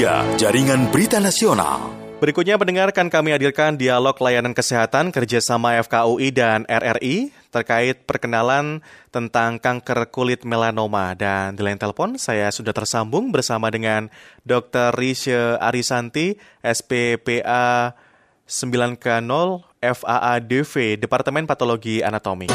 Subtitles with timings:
[0.00, 1.92] 3, Jaringan Berita Nasional.
[2.24, 8.80] Berikutnya pendengarkan kami hadirkan dialog layanan kesehatan kerjasama FKUI dan RRI terkait perkenalan
[9.12, 11.12] tentang kanker kulit melanoma.
[11.12, 14.08] Dan di lain telepon saya sudah tersambung bersama dengan
[14.40, 14.96] Dr.
[14.96, 16.32] Risha Arisanti,
[16.64, 17.92] SPPA
[18.48, 19.36] 9K0
[19.84, 22.48] FAADV, Departemen Patologi Anatomi.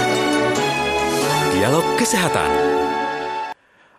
[1.54, 2.85] Dialog Kesehatan.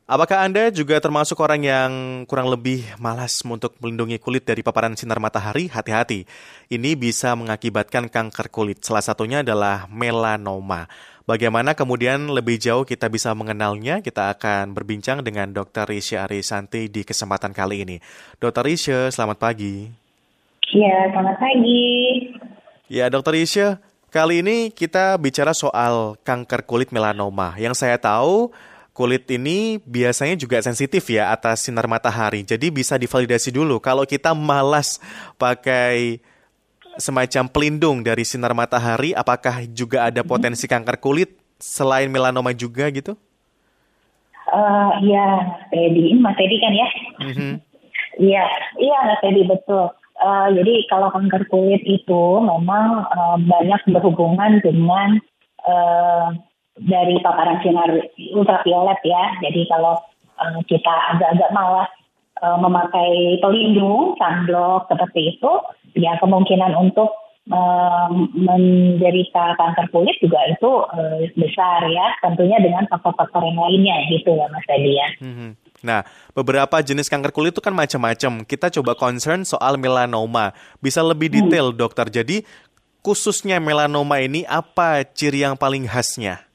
[0.06, 1.90] Apakah Anda juga termasuk orang yang
[2.30, 5.66] kurang lebih malas untuk melindungi kulit dari paparan sinar matahari?
[5.66, 6.22] Hati-hati,
[6.70, 8.86] ini bisa mengakibatkan kanker kulit.
[8.86, 10.86] Salah satunya adalah melanoma.
[11.26, 13.98] Bagaimana kemudian lebih jauh kita bisa mengenalnya?
[13.98, 15.90] Kita akan berbincang dengan Dr.
[15.90, 17.98] Risha Arisanti di kesempatan kali ini.
[18.38, 18.62] Dr.
[18.62, 19.90] Risha, selamat pagi.
[20.70, 21.82] Ya, selamat pagi.
[22.86, 23.34] Ya, Dr.
[23.34, 23.82] Risha,
[24.14, 27.58] kali ini kita bicara soal kanker kulit melanoma.
[27.58, 28.54] Yang saya tahu,
[28.96, 32.40] kulit ini biasanya juga sensitif ya atas sinar matahari.
[32.40, 33.76] Jadi bisa divalidasi dulu.
[33.76, 34.96] Kalau kita malas
[35.36, 36.24] pakai
[36.96, 40.28] semacam pelindung dari sinar matahari, apakah juga ada mhm.
[40.32, 43.12] potensi kanker kulit selain melanoma juga gitu?
[44.46, 46.88] Uh, ya, Teddy, Mas Teddy kan ya?
[47.20, 47.52] Mhm.
[48.16, 48.80] Iya, mm-hmm.
[48.80, 49.92] iya Mas Teddy betul.
[50.16, 55.20] Uh, jadi kalau kanker kulit itu memang uh, banyak berhubungan dengan
[55.60, 56.32] uh,
[56.76, 57.88] dari paparan sinar
[58.36, 59.22] ultraviolet ya.
[59.40, 59.96] Jadi kalau
[60.36, 61.88] uh, kita agak-agak malas
[62.44, 65.52] uh, memakai pelindung sunblock seperti itu,
[65.96, 67.16] ya kemungkinan untuk
[67.48, 72.06] uh, menderita kanker kulit juga itu uh, besar ya.
[72.20, 75.08] Tentunya dengan faktor-faktor yang lainnya gitu ya Mas Adi ya.
[75.24, 75.52] Hmm.
[75.84, 78.44] Nah, beberapa jenis kanker kulit itu kan macam-macam.
[78.44, 80.56] Kita coba concern soal melanoma.
[80.80, 81.36] Bisa lebih hmm.
[81.36, 81.78] detail, hmm.
[81.78, 82.06] dokter.
[82.10, 82.42] Jadi,
[83.04, 86.45] khususnya melanoma ini apa ciri yang paling khasnya?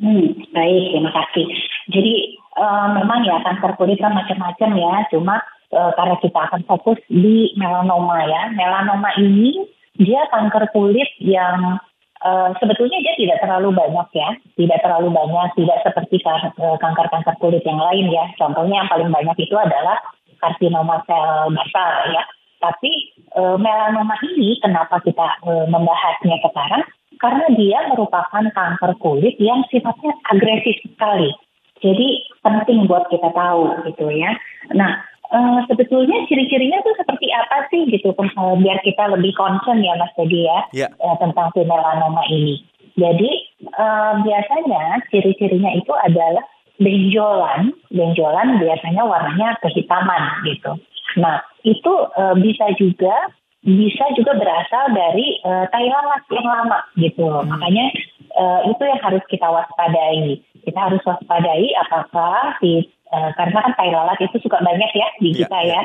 [0.00, 1.46] Hmm, baik, terima kasih.
[1.92, 2.14] Jadi
[2.56, 5.36] uh, memang ya kanker kulit kan macam-macam ya, cuma
[5.74, 8.48] uh, karena kita akan fokus di melanoma ya.
[8.56, 9.68] Melanoma ini
[10.00, 11.76] dia kanker kulit yang
[12.24, 16.16] uh, sebetulnya dia tidak terlalu banyak ya, tidak terlalu banyak, tidak seperti
[16.56, 18.24] kanker-kanker kulit yang lain ya.
[18.40, 20.00] Contohnya yang paling banyak itu adalah
[20.40, 22.24] karsinoma sel basal ya.
[22.62, 22.90] Tapi
[23.34, 26.86] uh, melanoma ini kenapa kita uh, membahasnya sekarang?
[27.22, 31.30] Karena dia merupakan kanker kulit yang sifatnya agresif sekali.
[31.78, 34.34] Jadi penting buat kita tahu gitu ya.
[34.74, 39.94] Nah, uh, sebetulnya ciri-cirinya tuh seperti apa sih gitu uh, biar kita lebih concern ya
[39.98, 40.90] Mas Teddy ya yeah.
[41.02, 42.62] uh, tentang melanoma ini.
[42.98, 43.30] Jadi
[43.72, 46.44] uh, biasanya ciri-cirinya itu adalah
[46.76, 50.76] benjolan, benjolan biasanya warnanya kehitaman gitu.
[51.18, 53.14] Nah, itu uh, bisa juga
[53.62, 57.26] bisa juga berasal dari uh, tai lalat yang lama gitu.
[57.30, 57.46] Hmm.
[57.46, 57.86] Makanya
[58.34, 60.42] uh, itu yang harus kita waspadai.
[60.66, 65.30] Kita harus waspadai apakah si uh, karena kan tai lalat itu suka banyak ya di
[65.30, 65.70] ya, kita ya.
[65.78, 65.82] ya.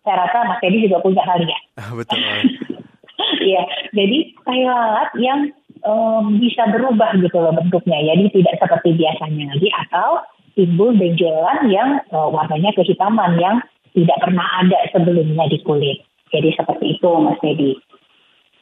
[0.00, 1.60] Saya rasa Mas Edi juga punya kali ya.
[1.98, 2.20] Betul.
[3.40, 5.52] Iya, jadi tai lalat yang
[5.84, 8.00] um, bisa berubah gitu loh bentuknya.
[8.00, 10.24] Jadi tidak seperti biasanya lagi atau
[10.56, 13.56] timbul benjolan yang uh, warnanya kehitaman yang
[13.92, 15.98] tidak pernah ada sebelumnya di kulit.
[16.30, 17.74] Jadi seperti itu Mas Dedi.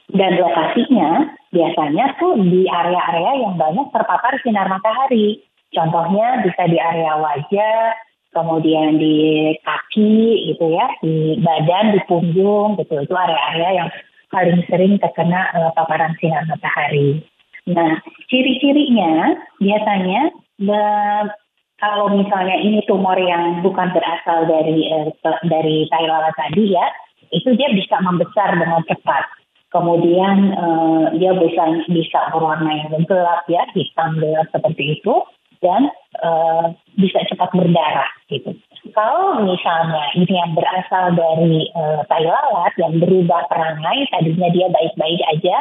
[0.08, 5.44] Dan lokasinya biasanya tuh di area-area yang banyak terpapar sinar matahari.
[5.68, 7.92] Contohnya bisa di area wajah,
[8.32, 13.04] kemudian di kaki gitu ya, di badan, di punggung gitu.
[13.04, 13.88] Itu area-area yang
[14.32, 17.20] paling sering terkena uh, paparan sinar matahari.
[17.68, 18.00] Nah,
[18.32, 21.32] ciri-cirinya biasanya be-
[21.78, 25.12] kalau misalnya ini tumor yang bukan berasal dari uh,
[25.44, 26.86] dari tai lalat tadi ya,
[27.32, 29.24] itu dia bisa membesar dengan cepat.
[29.68, 31.62] Kemudian uh, dia bisa
[31.92, 35.14] bisa berwarna yang gelap ya, hitam gelap seperti itu
[35.60, 35.92] dan
[36.24, 38.56] uh, bisa cepat berdarah gitu.
[38.96, 45.20] Kalau misalnya ini yang berasal dari uh, tai lalat yang berubah perangai, tadinya dia baik-baik
[45.36, 45.56] aja,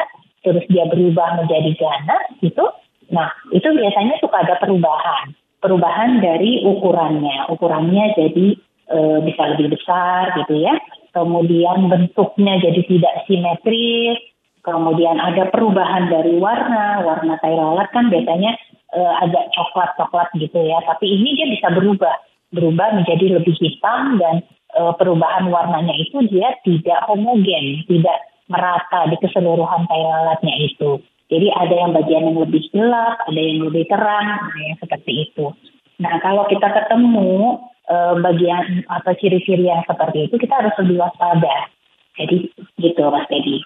[0.46, 2.64] terus dia berubah menjadi ganas gitu,
[3.12, 8.48] nah itu biasanya suka ada perubahan, perubahan dari ukurannya, ukurannya jadi
[8.94, 10.78] uh, bisa lebih besar gitu ya
[11.18, 14.22] kemudian bentuknya jadi tidak simetris,
[14.62, 18.54] kemudian ada perubahan dari warna, warna tai lalat kan biasanya
[18.94, 22.14] uh, agak coklat-coklat gitu ya, tapi ini dia bisa berubah,
[22.54, 24.46] berubah menjadi lebih hitam dan
[24.78, 31.02] uh, perubahan warnanya itu dia tidak homogen, tidak merata di keseluruhan tai lalatnya itu.
[31.28, 35.52] Jadi ada yang bagian yang lebih gelap, ada yang lebih terang, nah yang seperti itu.
[36.00, 41.72] Nah kalau kita ketemu uh, bagian atau ciri-ciri yang seperti itu kita harus lebih waspada.
[42.18, 42.50] Jadi
[42.82, 43.62] gitu Mas Teddy.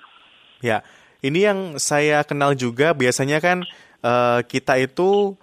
[0.62, 0.86] Ya,
[1.26, 3.66] ini yang saya kenal juga biasanya kan
[4.06, 5.34] uh, kita itu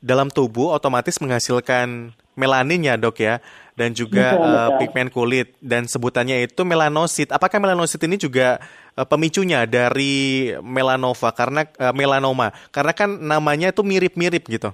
[0.00, 3.40] dalam tubuh otomatis menghasilkan melanin ya dok ya.
[3.80, 7.32] dan juga betul, uh, pigmen kulit dan sebutannya itu melanosit.
[7.32, 8.60] Apakah melanosit ini juga
[8.92, 12.52] uh, pemicunya dari melanoma karena uh, melanoma?
[12.68, 14.68] Karena kan namanya itu mirip-mirip gitu.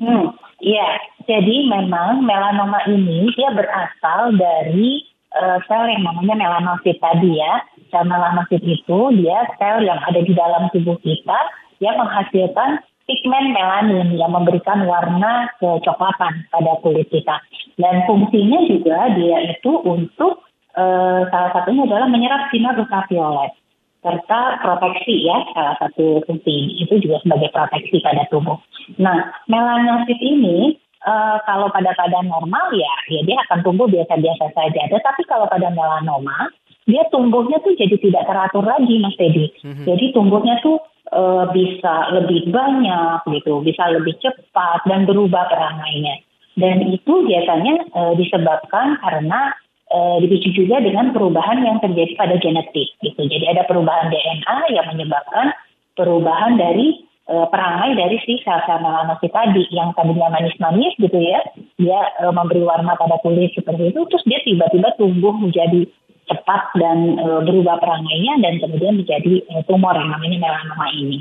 [0.00, 0.32] Hmm,
[0.62, 0.90] iya.
[1.28, 5.04] Jadi memang melanoma ini dia berasal dari
[5.36, 7.62] uh, sel yang namanya melanosit tadi ya.
[7.92, 11.38] Sel melanosit itu dia sel yang ada di dalam tubuh kita
[11.84, 17.40] yang menghasilkan pigmen melanin yang memberikan warna kecoklatan pada kulit kita.
[17.78, 20.44] Dan fungsinya juga dia itu untuk
[20.76, 23.52] uh, salah satunya adalah menyerap sinar ultraviolet
[23.98, 28.58] serta proteksi ya salah satu fungsi itu juga sebagai proteksi pada tubuh.
[28.96, 34.82] Nah, melanosit ini uh, kalau pada keadaan normal ya, ya dia akan tumbuh biasa-biasa saja.
[34.86, 36.50] Tetapi kalau pada melanoma,
[36.88, 39.52] dia tumbuhnya tuh jadi tidak teratur lagi, Mas Teddy.
[39.60, 39.84] Mm-hmm.
[39.84, 40.80] Jadi tumbuhnya tuh
[41.12, 46.24] uh, bisa lebih banyak gitu, bisa lebih cepat dan berubah perangainya.
[46.58, 49.52] Dan itu biasanya uh, disebabkan karena
[49.92, 53.22] uh, dipicu juga dengan perubahan yang terjadi pada genetik gitu.
[53.24, 55.52] Jadi ada perubahan DNA yang menyebabkan
[55.98, 61.40] perubahan dari uh, perangai dari si sel-sel melanosit tadi yang tadinya manis-manis gitu ya,
[61.80, 65.88] dia uh, memberi warna pada kulit seperti itu, terus dia tiba-tiba tumbuh menjadi
[66.28, 71.18] cepat dan e, berubah perangainya dan kemudian menjadi e, tumor yang namanya melanoma ini.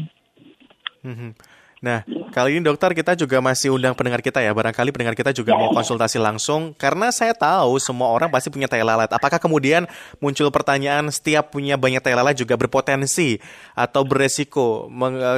[1.08, 1.31] Hmm.
[1.77, 2.01] Nah,
[2.33, 4.50] kali ini dokter kita juga masih undang pendengar kita ya.
[4.50, 8.81] Barangkali pendengar kita juga mau konsultasi langsung karena saya tahu semua orang pasti punya tai
[8.81, 9.13] lalat.
[9.13, 9.85] Apakah kemudian
[10.18, 13.38] muncul pertanyaan setiap punya banyak tai lalat juga berpotensi
[13.77, 14.89] atau beresiko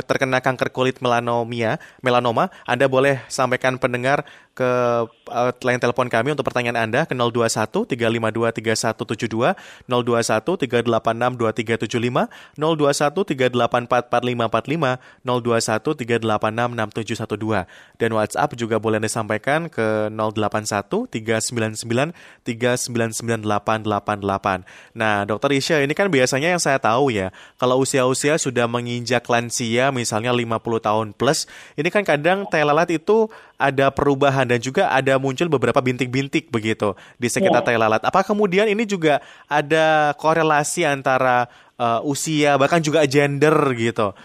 [0.07, 2.47] terkena kanker kulit melanomia, melanoma?
[2.63, 4.23] Anda boleh sampaikan pendengar
[4.59, 9.55] ke uh, line telepon kami untuk pertanyaan Anda ke 021 352 3172,
[9.87, 11.39] 021 386
[11.87, 12.27] 2375,
[12.59, 17.71] 021 384 4545, 021 386 6712.
[17.95, 22.11] Dan WhatsApp juga boleh Anda sampaikan ke 081 399
[22.43, 24.67] 3998888.
[24.91, 29.95] Nah, Dokter Isya, ini kan biasanya yang saya tahu ya, kalau usia-usia sudah menginjak lansia
[29.95, 31.47] misalnya 50 tahun plus,
[31.79, 33.29] ini kan kadang tai lalat itu
[33.59, 37.67] ada perubahan dan juga ada muncul beberapa bintik-bintik begitu di sekitar yeah.
[37.67, 38.01] tai lalat.
[38.07, 39.19] Apa kemudian ini juga
[39.51, 44.15] ada korelasi antara uh, usia bahkan juga gender gitu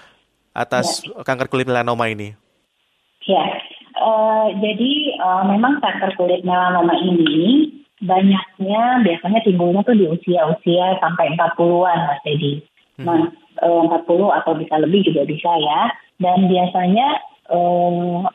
[0.54, 1.26] atas yeah.
[1.26, 2.38] kanker kulit melanoma ini?
[3.26, 3.48] Ya, yeah.
[3.98, 11.34] uh, jadi uh, memang kanker kulit melanoma ini banyaknya biasanya timbulnya tuh di usia-usia sampai
[11.34, 12.62] 40-an Mas Teddy.
[13.00, 13.06] Hmm.
[13.06, 13.20] Nah,
[13.64, 15.90] uh, 40 atau bisa lebih juga bisa ya.
[16.20, 17.08] Dan biasanya
[17.50, 18.28] uh,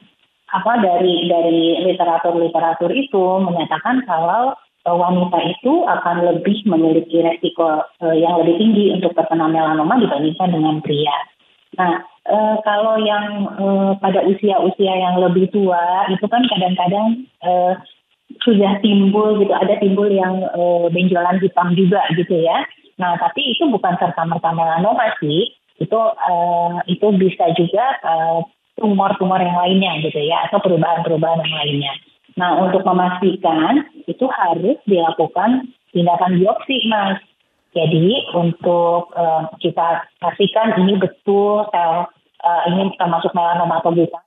[0.50, 8.16] apa dari dari literatur-literatur itu menyatakan kalau uh, wanita itu akan lebih memiliki resiko uh,
[8.16, 11.18] yang lebih tinggi untuk terkena melanoma dibandingkan dengan pria.
[11.78, 13.46] Nah, uh, kalau yang
[14.02, 17.30] pada usia-usia yang lebih tua itu kan kadang-kadang
[18.46, 20.44] sudah timbul gitu, ada timbul yang
[20.94, 22.66] benjolan hitam juga gitu ya.
[22.98, 25.50] Nah, tapi itu bukan serta merta melanoma sih.
[25.80, 26.00] Itu
[26.90, 27.86] itu bisa juga
[28.80, 31.94] tumor-tumor yang lainnya gitu ya atau perubahan-perubahan yang lainnya.
[32.40, 37.20] Nah untuk memastikan itu harus dilakukan tindakan biopsi mas.
[37.70, 42.10] Jadi untuk uh, kita pastikan ini betul sel
[42.42, 44.24] uh, ini termasuk melanoma atau bukan.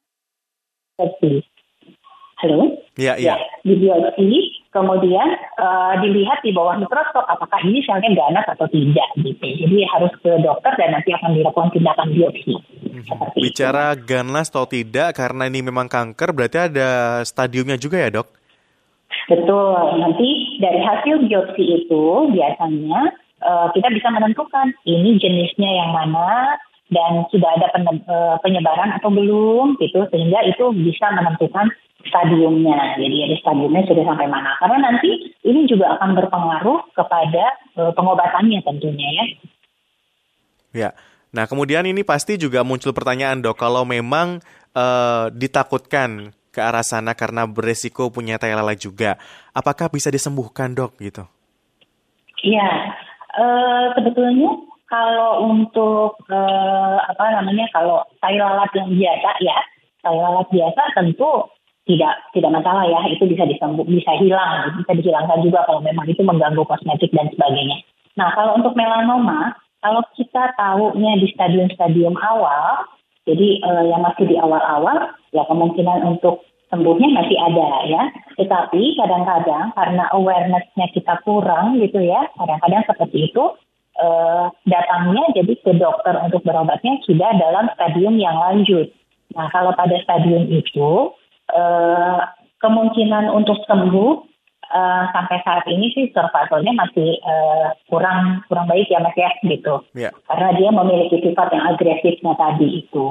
[2.38, 2.78] Halo?
[2.94, 3.34] Iya, iya.
[3.34, 5.28] Ya, di biopsi kemudian
[5.60, 9.44] uh, dilihat di bawah mikroskop apakah ini selnya ganas atau tidak gitu.
[9.44, 12.56] Jadi harus ke dokter dan nanti akan dilakukan tindakan biopsi.
[12.56, 13.04] Hmm.
[13.36, 14.08] Bicara itu.
[14.08, 18.28] ganas atau tidak karena ini memang kanker berarti ada stadiumnya juga ya dok?
[19.28, 19.76] Betul.
[20.00, 23.00] Nanti dari hasil biopsi itu biasanya
[23.44, 26.56] uh, kita bisa menentukan ini jenisnya yang mana
[26.92, 31.72] dan sudah ada eh, penyebaran atau belum gitu sehingga itu bisa menentukan
[32.06, 32.98] stadiumnya.
[32.98, 34.56] Jadi ada stadiumnya sudah sampai mana.
[34.58, 35.10] Karena nanti
[35.46, 37.44] ini juga akan berpengaruh kepada
[37.78, 39.26] uh, pengobatannya tentunya ya.
[40.72, 40.90] Ya.
[41.32, 44.44] Nah, kemudian ini pasti juga muncul pertanyaan, Dok, kalau memang
[44.76, 49.16] uh, ditakutkan ke arah sana karena beresiko punya tai lalat juga,
[49.56, 51.24] apakah bisa disembuhkan, Dok, gitu?
[52.44, 52.68] Iya.
[53.32, 54.60] Uh, sebetulnya
[54.92, 59.58] kalau untuk uh, apa namanya kalau tai lalat yang biasa ya,
[60.04, 61.48] tai lalat biasa tentu
[61.82, 66.22] tidak tidak masalah ya itu bisa disembuh bisa hilang bisa dihilangkan juga kalau memang itu
[66.22, 67.82] mengganggu kosmetik dan sebagainya.
[68.14, 72.86] Nah kalau untuk melanoma kalau kita tahunya di stadium-stadium awal
[73.26, 78.02] jadi eh, yang masih di awal-awal ya kemungkinan untuk sembuhnya masih ada ya.
[78.38, 83.44] Tetapi kadang-kadang karena awarenessnya kita kurang gitu ya kadang-kadang seperti itu
[83.98, 88.86] eh, datangnya jadi ke dokter untuk berobatnya sudah dalam stadium yang lanjut.
[89.34, 91.10] Nah kalau pada stadium itu
[91.52, 92.20] eh,
[92.62, 94.32] kemungkinan untuk sembuh
[94.72, 99.82] uh, sampai saat ini sih survivalnya masih uh, kurang kurang baik ya mas ya gitu.
[99.92, 100.10] Ya.
[100.30, 103.04] Karena dia memiliki sifat yang agresifnya tadi itu.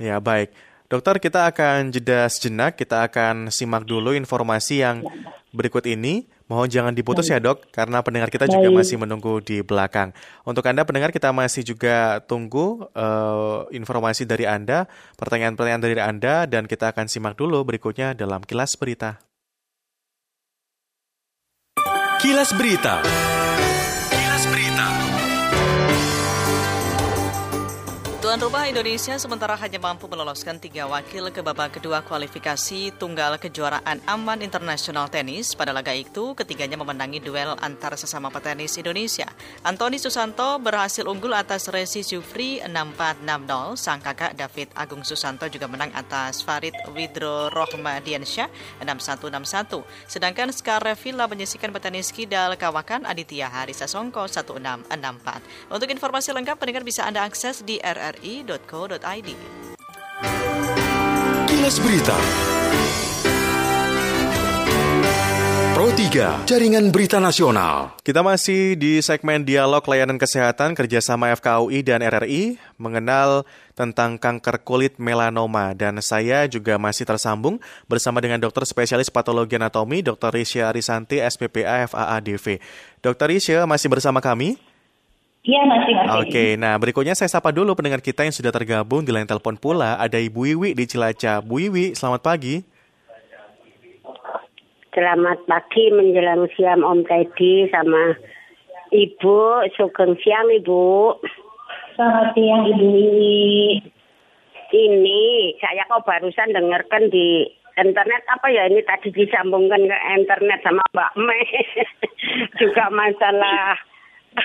[0.00, 0.50] Ya baik.
[0.90, 2.74] Dokter, kita akan jeda sejenak.
[2.74, 5.06] Kita akan simak dulu informasi yang
[5.54, 6.26] berikut ini.
[6.50, 10.10] Mohon jangan diputus ya dok, karena pendengar kita juga masih menunggu di belakang.
[10.42, 16.66] Untuk Anda pendengar, kita masih juga tunggu uh, informasi dari Anda, pertanyaan-pertanyaan dari Anda, dan
[16.66, 19.22] kita akan simak dulu berikutnya dalam Kilas Berita.
[22.18, 22.98] Kilas Berita.
[28.30, 33.98] Tuan rumah Indonesia sementara hanya mampu meloloskan tiga wakil ke babak kedua kualifikasi tunggal kejuaraan
[34.06, 35.58] aman internasional tenis.
[35.58, 39.26] Pada laga itu, ketiganya memenangi duel antar sesama petenis Indonesia.
[39.66, 43.74] Antoni Susanto berhasil unggul atas Resi Jufri 6-4-6-0.
[43.74, 48.46] Sang kakak David Agung Susanto juga menang atas Farid Widro Rohmadiansyah
[48.86, 49.82] 6-1-6-1.
[50.06, 54.86] Sedangkan Skar Revilla menyisikan petenis Kidal Kawakan Aditya Harisa Songko 1-6-6-4.
[55.74, 59.28] Untuk informasi lengkap, pendengar bisa Anda akses di RR kbri.co.id.
[61.48, 62.18] Kilas Berita.
[65.72, 67.96] Pro 3, Jaringan Berita Nasional.
[68.04, 75.00] Kita masih di segmen Dialog Layanan Kesehatan kerjasama FKUI dan RRI mengenal tentang kanker kulit
[75.00, 75.72] melanoma.
[75.72, 77.56] Dan saya juga masih tersambung
[77.88, 80.36] bersama dengan dokter spesialis patologi anatomi, Dr.
[80.36, 82.60] Risha Arisanti, SPPA FAADV.
[83.00, 83.26] Dr.
[83.32, 84.60] Risha masih bersama kami?
[85.40, 86.20] Iya masih masih.
[86.20, 89.96] Oke, nah berikutnya saya sapa dulu pendengar kita yang sudah tergabung di line telepon pula.
[89.96, 91.40] Ada Ibu Wiwi di Cilacap.
[91.48, 92.60] Bu Wiwi, selamat pagi.
[94.92, 98.20] Selamat pagi menjelang siang Om Teddy sama
[98.92, 99.64] Ibu.
[99.80, 101.16] Sugeng siang Ibu.
[101.96, 103.80] Selamat siang Ibu Wiwi.
[104.70, 105.22] Ini
[105.56, 107.48] saya kok barusan dengarkan di
[107.80, 111.48] internet apa ya ini tadi disambungkan ke internet sama Mbak Mei
[112.60, 113.80] juga masalah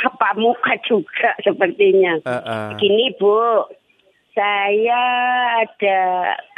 [0.03, 2.19] apa muka juga sepertinya.
[2.25, 2.67] Uh, uh.
[2.75, 3.69] Gini Bu,
[4.35, 5.01] saya
[5.63, 5.99] ada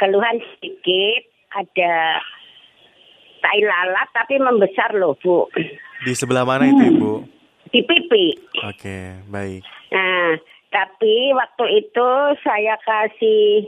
[0.02, 1.22] keluhan sedikit,
[1.54, 2.18] ada
[3.38, 5.46] tai lalat tapi membesar loh Bu.
[6.02, 7.12] Di sebelah mana itu Ibu?
[7.70, 8.26] Di pipi.
[8.64, 9.62] Oke, okay, baik.
[9.92, 10.38] Nah,
[10.70, 12.08] tapi waktu itu
[12.42, 13.66] saya kasih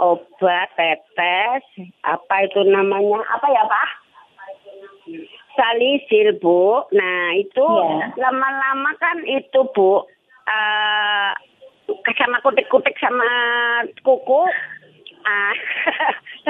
[0.00, 1.64] obat tetes,
[2.04, 3.24] apa itu namanya?
[3.32, 3.90] Apa ya Pak?
[5.56, 6.84] Salisil bu.
[6.92, 8.12] Nah itu iya.
[8.20, 10.04] lama-lama kan itu bu
[10.46, 11.32] uh,
[12.16, 13.28] sama kutik-kutik sama
[14.04, 14.44] kuku.
[15.26, 15.58] Ah,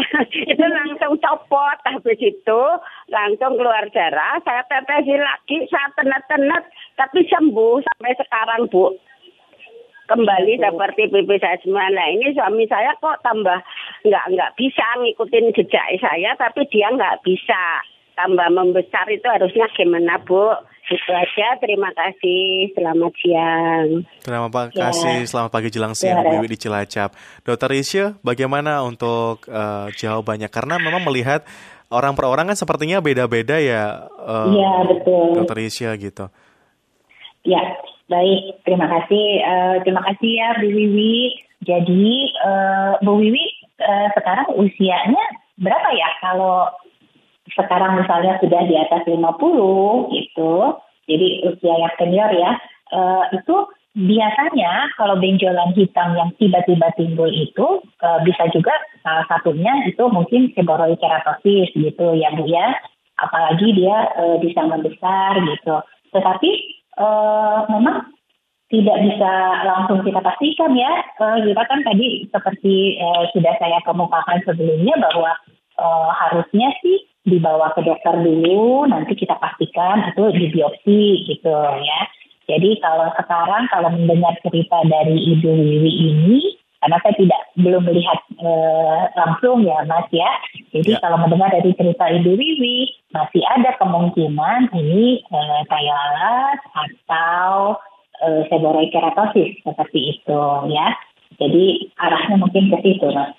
[0.53, 2.63] itu langsung copot habis itu
[3.09, 8.93] langsung keluar darah saya tetesi lagi saya tenet-tenet tapi sembuh sampai sekarang bu
[10.07, 11.91] kembali iya, seperti pipi saya semua.
[11.91, 13.59] Nah ini suami saya kok tambah
[14.07, 17.83] nggak nggak bisa ngikutin jejak saya, tapi dia nggak bisa
[18.17, 20.57] tambah membesar itu harusnya gimana Bu?
[20.87, 22.71] Itu aja, terima kasih.
[22.73, 24.07] Selamat siang.
[24.23, 25.27] Terima kasih, ya.
[25.27, 26.39] selamat pagi jelang siang ya.
[26.39, 27.11] Wiwi di Cilacap.
[27.43, 30.47] Dokter Isya, bagaimana untuk uh, jawabannya?
[30.47, 31.43] Karena memang melihat
[31.91, 34.07] orang per orang kan sepertinya beda-beda ya.
[34.15, 35.43] Uh, iya, betul.
[35.43, 36.31] Dokter Isya gitu.
[37.43, 37.63] Ya,
[38.07, 38.63] baik.
[38.63, 39.27] Terima kasih.
[39.43, 41.19] Uh, terima kasih ya Bu Wiwi.
[41.67, 43.45] Jadi, uh, Bu Wiwi
[43.83, 45.25] uh, sekarang usianya
[45.59, 46.71] berapa ya kalau
[47.55, 49.19] sekarang misalnya sudah di atas 50
[50.11, 50.55] gitu,
[51.07, 52.51] jadi usia yang senior ya,
[52.91, 53.57] uh, itu
[53.97, 60.53] biasanya kalau benjolan hitam yang tiba-tiba timbul itu uh, bisa juga salah satunya itu mungkin
[60.53, 62.77] seborrheic keratosis gitu ya Bu ya,
[63.23, 65.77] apalagi dia uh, bisa membesar gitu.
[66.13, 66.51] Tetapi
[67.01, 68.13] uh, memang
[68.67, 70.93] tidak bisa langsung kita pastikan ya.
[71.23, 75.33] Uh, kita kan tadi seperti uh, sudah saya kemukakan sebelumnya bahwa
[75.79, 81.53] uh, harusnya sih dibawa ke dokter dulu, nanti kita pastikan itu di biopsi gitu
[81.83, 82.01] ya.
[82.47, 86.39] Jadi kalau sekarang kalau mendengar cerita dari Ibu Wiwi ini,
[86.79, 88.51] karena saya tidak belum melihat e,
[89.19, 90.31] langsung ya Mas ya.
[90.71, 91.03] Jadi ya.
[91.03, 97.83] kalau mendengar dari cerita Ibu Wiwi, masih ada kemungkinan ini e, lalat atau
[98.23, 100.95] e, seborrheic keratosis seperti itu ya.
[101.43, 103.35] Jadi arahnya mungkin ke situ Mas.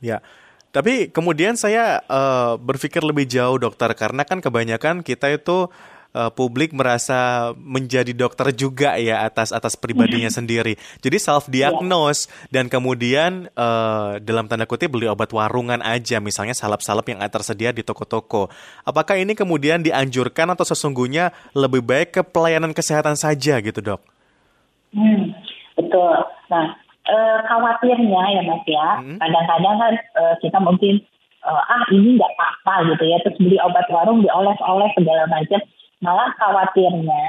[0.00, 0.24] Ya.
[0.72, 5.68] Tapi kemudian saya uh, berpikir lebih jauh dokter karena kan kebanyakan kita itu
[6.16, 10.80] uh, publik merasa menjadi dokter juga ya atas atas pribadinya sendiri.
[11.04, 17.04] Jadi self diagnose dan kemudian uh, dalam tanda kutip beli obat warungan aja misalnya salep-salep
[17.04, 18.48] yang tersedia di toko-toko.
[18.88, 24.00] Apakah ini kemudian dianjurkan atau sesungguhnya lebih baik ke pelayanan kesehatan saja gitu, Dok?
[24.92, 25.32] Hmm,
[25.76, 26.16] betul.
[26.52, 26.76] Nah,
[27.08, 29.18] uh, khawatirnya ya Mas ya, hmm.
[29.18, 31.02] kadang-kadang kan uh, kita mungkin
[31.46, 35.60] uh, ah ini nggak apa-apa gitu ya terus beli obat warung dioles-oles segala macam.
[36.02, 37.26] Malah khawatirnya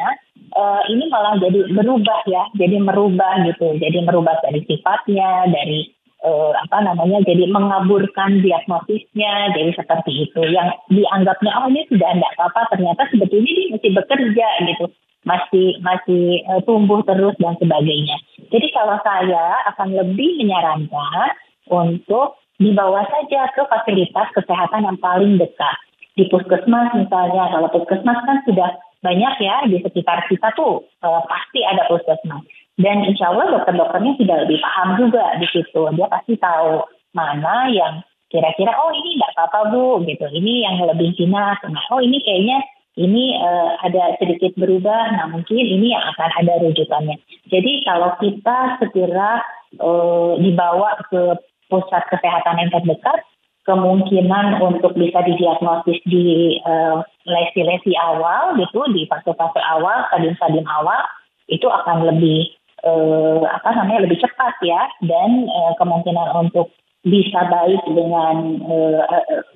[0.58, 3.78] uh, ini malah jadi berubah ya jadi merubah gitu.
[3.78, 5.94] Jadi merubah dari sifatnya dari
[6.26, 10.42] uh, apa namanya jadi mengaburkan diagnosisnya jadi seperti itu.
[10.50, 14.86] Yang dianggapnya oh ini sudah tidak apa-apa ternyata sebetulnya dia masih bekerja gitu.
[15.24, 18.18] Masih masih uh, tumbuh terus dan sebagainya
[18.54, 21.34] jadi kalau saya akan lebih menyarankan
[21.74, 25.74] untuk dibawa saja ke fasilitas kesehatan yang paling dekat.
[26.14, 31.66] Di puskesmas misalnya, kalau puskesmas kan sudah banyak ya di sekitar kita tuh e, pasti
[31.66, 32.46] ada puskesmas.
[32.78, 35.82] Dan insya Allah dokter-dokternya sudah lebih paham juga di situ.
[35.98, 36.86] Dia pasti tahu
[37.18, 40.30] mana yang kira-kira oh ini nggak apa-apa bu gitu.
[40.30, 41.58] Ini yang lebih jinak.
[41.66, 42.62] Nah, oh ini kayaknya
[42.94, 45.18] ini uh, ada sedikit berubah.
[45.18, 47.18] Nah mungkin ini yang akan ada rujukannya.
[47.50, 49.42] Jadi kalau kita segera
[49.82, 51.38] uh, dibawa ke
[51.72, 53.26] pusat kesehatan yang terdekat,
[53.64, 61.02] kemungkinan untuk bisa didiagnosis di uh, lesi-lesi awal gitu, di fase-fase awal, stadium-stadium awal,
[61.48, 62.52] itu akan lebih
[62.84, 66.70] uh, apa namanya lebih cepat ya, dan uh, kemungkinan untuk
[67.04, 69.04] bisa baik dengan uh,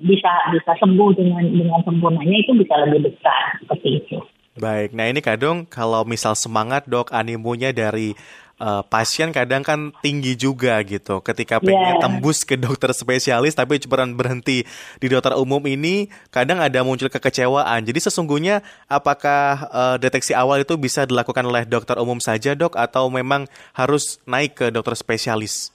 [0.04, 4.18] bisa bisa sembuh dengan dengan sempurnanya itu bisa lebih besar seperti itu.
[4.58, 8.12] Baik, nah ini kadang kalau misal semangat dok animonya dari
[8.58, 11.22] uh, pasien kadang kan tinggi juga gitu.
[11.22, 12.02] Ketika pengen yeah.
[12.02, 14.66] tembus ke dokter spesialis tapi cuma berhenti
[14.98, 17.86] di dokter umum ini, kadang ada muncul kekecewaan.
[17.86, 23.08] Jadi sesungguhnya apakah uh, deteksi awal itu bisa dilakukan oleh dokter umum saja dok atau
[23.08, 25.70] memang harus naik ke dokter spesialis?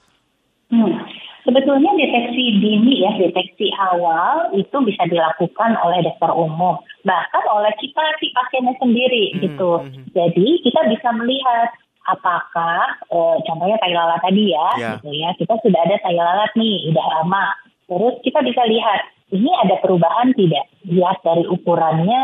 [0.67, 1.12] Hmm.
[1.43, 7.99] Sebetulnya deteksi dini ya, deteksi awal itu bisa dilakukan oleh dokter umum, bahkan oleh kita
[8.23, 9.71] si pasiennya sendiri hmm, gitu.
[9.83, 10.07] Hmm.
[10.15, 11.75] Jadi kita bisa melihat
[12.07, 14.95] apakah uh, contohnya tai lalat tadi ya, yeah.
[15.03, 15.29] gitu ya.
[15.35, 17.45] Kita sudah ada tai lalat nih, udah lama.
[17.91, 19.01] Terus kita bisa lihat
[19.35, 20.71] ini ada perubahan tidak?
[20.87, 22.23] Lihat dari ukurannya,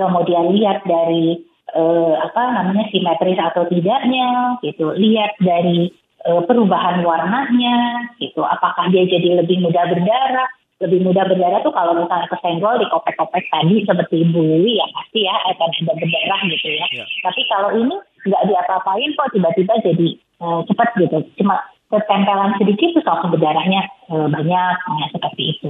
[0.00, 1.44] kemudian lihat dari
[1.76, 4.96] uh, apa namanya simetris atau tidaknya, gitu.
[4.96, 5.92] Lihat dari
[6.24, 8.44] perubahan warnanya, gitu.
[8.44, 10.48] Apakah dia jadi lebih mudah berdarah?
[10.80, 15.36] lebih mudah berdarah tuh kalau misalnya kesenggol di kopek-kopek tadi seperti buli ya pasti ya
[15.52, 16.86] akan ada berdarah gitu ya.
[16.96, 17.04] ya.
[17.20, 20.08] Tapi kalau ini nggak diapa-apain kok tiba-tiba jadi
[20.40, 21.20] uh, cepat gitu.
[21.36, 21.60] Cuma
[21.92, 25.68] ketempelan sedikit tuh langsung berdarahnya uh, banyak ya, seperti itu.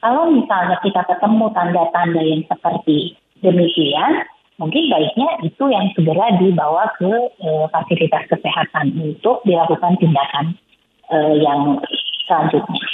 [0.00, 4.28] Kalau misalnya kita ketemu tanda-tanda yang seperti demikian,
[4.60, 7.08] mungkin baiknya itu yang segera dibawa ke
[7.40, 10.54] uh, fasilitas kesehatan untuk dilakukan tindakan
[11.08, 11.80] uh, yang
[12.28, 12.84] selanjutnya.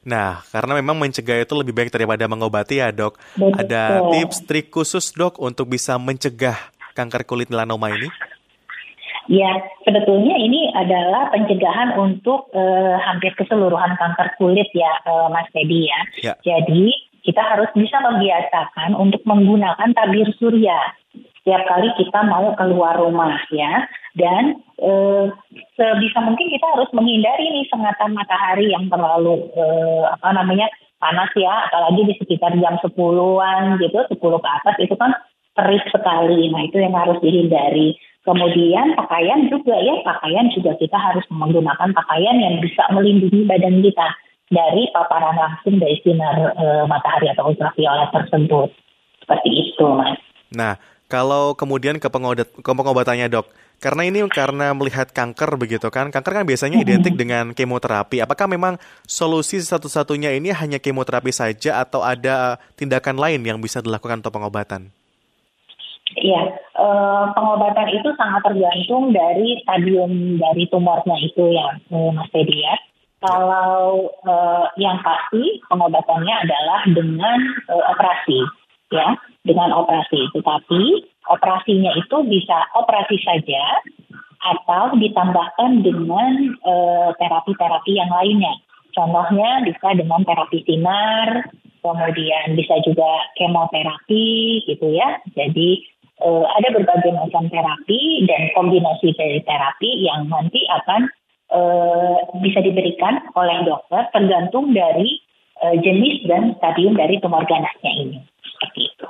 [0.00, 3.20] Nah, karena memang mencegah itu lebih baik daripada mengobati ya dok.
[3.38, 3.54] Betul.
[3.54, 6.56] Ada tips, trik khusus dok untuk bisa mencegah
[6.98, 8.10] kanker kulit melanoma ini?
[9.30, 15.86] Ya, sebetulnya ini adalah pencegahan untuk uh, hampir keseluruhan kanker kulit ya, uh, Mas Teddy
[15.86, 16.00] ya.
[16.18, 16.34] ya.
[16.42, 20.96] Jadi kita harus bisa membiasakan untuk menggunakan tabir surya.
[21.40, 23.88] Setiap kali kita mau keluar rumah ya.
[24.16, 24.92] Dan e,
[25.78, 29.64] sebisa mungkin kita harus menghindari nih sengatan matahari yang terlalu e,
[30.10, 30.68] apa namanya
[31.00, 31.70] panas ya.
[31.70, 35.12] Apalagi di sekitar jam 10-an gitu 10 ke atas itu kan
[35.56, 36.48] terik sekali.
[36.52, 37.96] Nah itu yang harus dihindari.
[38.20, 40.04] Kemudian pakaian juga ya.
[40.04, 44.08] Pakaian juga kita harus menggunakan pakaian yang bisa melindungi badan kita
[44.50, 48.68] dari paparan langsung dari sinar e, matahari atau ultraviolet tersebut
[49.22, 50.18] seperti itu mas
[50.50, 50.74] nah
[51.10, 53.50] kalau kemudian ke, pengobat, ke pengobatannya dok,
[53.82, 58.22] karena ini karena melihat kanker begitu kan, kanker kan biasanya identik dengan kemoterapi.
[58.22, 58.78] Apakah memang
[59.10, 64.94] solusi satu-satunya ini hanya kemoterapi saja atau ada tindakan lain yang bisa dilakukan untuk pengobatan?
[66.14, 66.42] Iya,
[66.78, 72.74] eh, pengobatan itu sangat tergantung dari stadium dari tumornya itu ya, eh, Mas Teddy ya.
[73.20, 78.40] Kalau eh, yang pasti pengobatannya adalah dengan eh, operasi,
[78.92, 79.12] ya
[79.44, 80.32] dengan operasi.
[80.32, 80.82] Tetapi
[81.28, 83.62] operasinya itu bisa operasi saja
[84.40, 86.32] atau ditambahkan dengan
[86.64, 88.56] eh, terapi-terapi yang lainnya.
[88.90, 91.46] Contohnya bisa dengan terapi sinar,
[91.84, 95.20] kemudian bisa juga kemoterapi gitu ya.
[95.36, 95.84] Jadi
[96.24, 101.08] uh, ada berbagai macam terapi dan kombinasi dari terapi yang nanti akan
[101.50, 105.20] uh, bisa diberikan oleh dokter tergantung dari
[105.60, 108.18] uh, jenis dan stadium dari tumor ganasnya ini.
[108.40, 109.08] Seperti itu.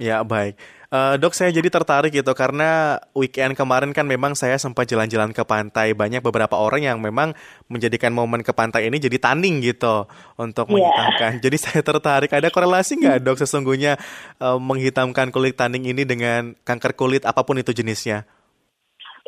[0.00, 0.56] Ya baik,
[0.88, 5.44] uh, dok saya jadi tertarik gitu karena weekend kemarin kan memang saya sempat jalan-jalan ke
[5.44, 7.36] pantai banyak beberapa orang yang memang
[7.68, 10.08] menjadikan momen ke pantai ini jadi tanding gitu
[10.40, 10.72] untuk yeah.
[10.72, 11.32] menghitamkan.
[11.44, 14.00] Jadi saya tertarik ada korelasi nggak dok sesungguhnya
[14.40, 18.24] uh, menghitamkan kulit tanding ini dengan kanker kulit apa pun itu jenisnya?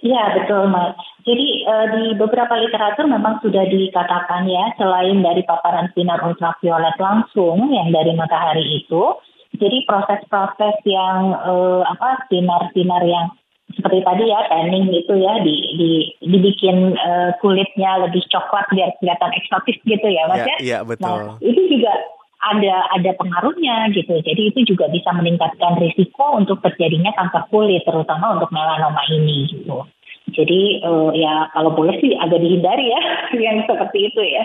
[0.03, 0.99] Iya betul mas.
[1.23, 7.71] Jadi uh, di beberapa literatur memang sudah dikatakan ya selain dari paparan sinar ultraviolet langsung
[7.71, 9.15] yang dari matahari itu,
[9.62, 13.31] jadi proses-proses yang uh, apa sinar-sinar yang
[13.79, 15.91] seperti tadi ya tanning itu ya di, di
[16.27, 20.47] dibikin uh, kulitnya lebih coklat biar kelihatan eksotis gitu ya mas ya.
[20.51, 20.57] ya.
[20.59, 21.07] Iya betul.
[21.07, 21.95] Nah itu juga
[22.42, 24.18] ada ada pengaruhnya gitu.
[24.18, 29.87] Jadi itu juga bisa meningkatkan risiko untuk terjadinya kanker kulit terutama untuk melanoma ini gitu.
[30.33, 33.00] Jadi uh, ya kalau boleh sih agak dihindari ya
[33.50, 34.44] yang seperti itu ya.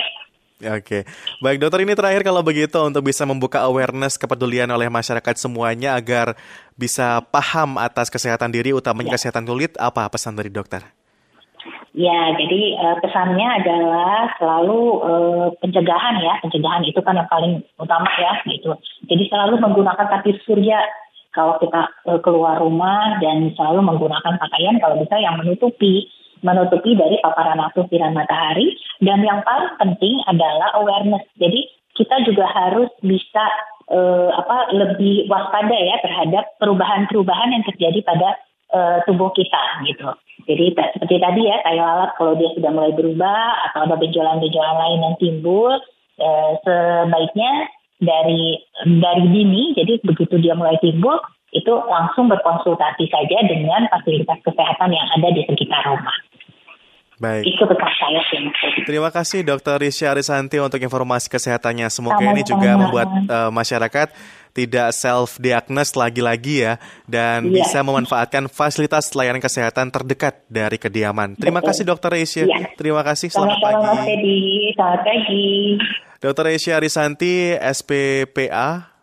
[0.58, 1.06] Oke,
[1.38, 6.34] baik dokter ini terakhir kalau begitu untuk bisa membuka awareness kepedulian oleh masyarakat semuanya agar
[6.74, 9.22] bisa paham atas kesehatan diri utamanya ya.
[9.22, 10.97] kesehatan kulit apa pesan dari dokter?
[11.98, 18.06] Ya, jadi uh, pesannya adalah selalu uh, pencegahan ya, pencegahan itu kan yang paling utama
[18.22, 18.78] ya, gitu.
[19.10, 20.78] Jadi selalu menggunakan tapir surya
[21.34, 26.06] kalau kita uh, keluar rumah dan selalu menggunakan pakaian kalau bisa yang menutupi
[26.46, 27.58] menutupi dari paparan
[27.90, 31.26] sinar matahari dan yang paling penting adalah awareness.
[31.42, 31.66] Jadi
[31.98, 33.46] kita juga harus bisa
[34.38, 38.36] apa lebih waspada ya terhadap perubahan-perubahan yang terjadi pada
[38.78, 40.06] uh, tubuh kita gitu.
[40.46, 45.00] Jadi seperti tadi ya kayak lalat kalau dia sudah mulai berubah atau ada benjolan-benjolan lain
[45.02, 45.74] yang timbul,
[46.22, 49.74] uh, sebaiknya dari dari dini.
[49.74, 51.18] Jadi begitu dia mulai timbul
[51.56, 56.18] itu langsung berkonsultasi saja dengan fasilitas kesehatan yang ada di sekitar rumah.
[57.18, 57.50] Baik.
[57.50, 58.42] Itu pesan saya sih.
[58.86, 61.90] Terima kasih Dokter Risha Arisanti untuk informasi kesehatannya.
[61.90, 62.34] Semoga Sama-sama.
[62.38, 64.14] ini juga membuat uh, masyarakat
[64.54, 66.74] tidak self diagnose lagi-lagi ya
[67.10, 67.62] dan ya.
[67.62, 71.34] bisa memanfaatkan fasilitas layanan kesehatan terdekat dari kediaman.
[71.38, 71.74] Terima Betul.
[71.74, 72.46] kasih Dokter Risha.
[72.46, 72.70] Ya.
[72.78, 73.34] Terima kasih.
[73.34, 74.38] Selamat Selamat pagi.
[74.78, 75.46] Selamat pagi.
[76.18, 78.94] Dokter Risha Arisanti, SPPA,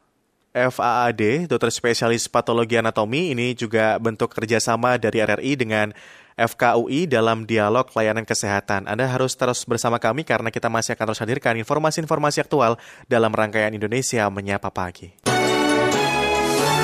[0.54, 5.90] FAAD, dokter spesialis patologi anatomi, ini juga bentuk kerjasama dari RRI dengan
[6.34, 8.86] FKUI dalam dialog layanan kesehatan.
[8.90, 13.74] Anda harus terus bersama kami karena kita masih akan terus hadirkan informasi-informasi aktual dalam rangkaian
[13.74, 15.14] Indonesia Menyapa Pagi.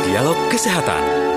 [0.06, 1.29] Dialog Kesehatan.